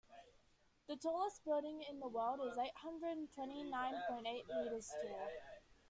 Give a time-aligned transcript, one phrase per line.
[0.87, 5.29] The tallest building in the world is eight hundred twenty nine point eight meters tall.